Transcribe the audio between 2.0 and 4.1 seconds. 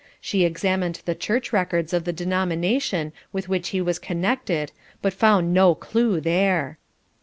the denomination with which he was